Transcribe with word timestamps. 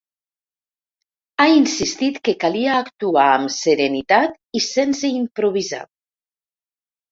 Ha 1.37 1.45
insistit 1.57 2.17
que 2.29 2.33
calia 2.45 2.79
actuar 2.85 3.27
amb 3.35 3.55
serenitat 3.59 4.35
i 4.61 4.65
sense 4.71 5.15
improvisar. 5.21 5.85